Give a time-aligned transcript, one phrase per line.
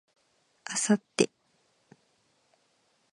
[0.67, 1.29] 明後日